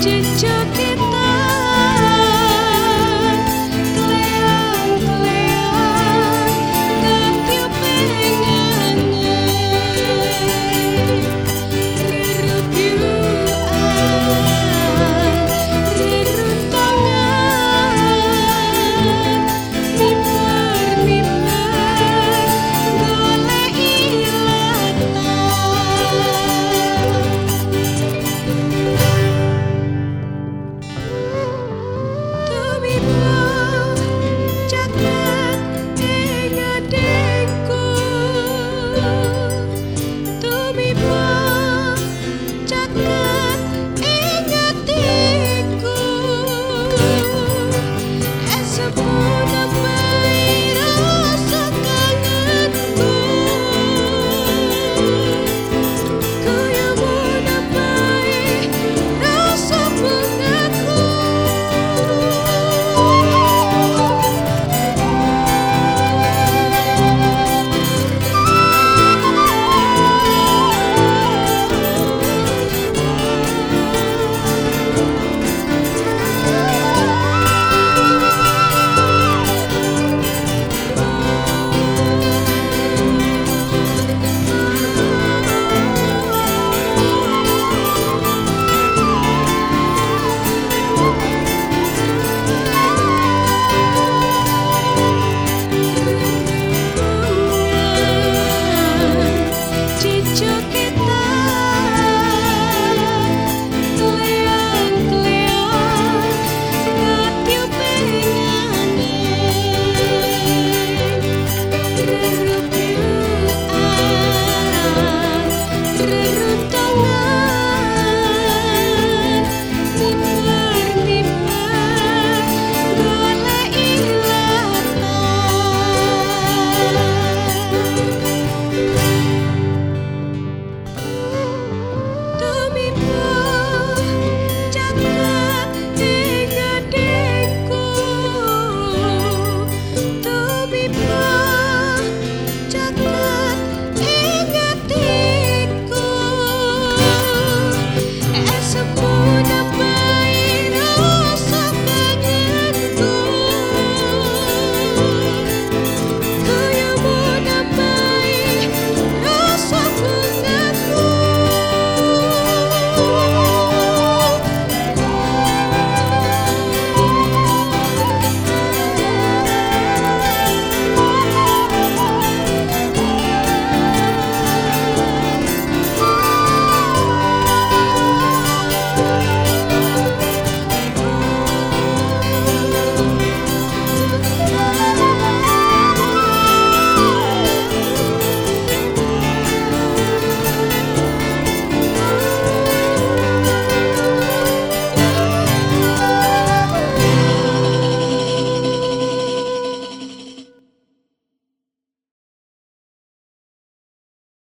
[0.00, 0.40] Just.
[0.40, 0.57] joy.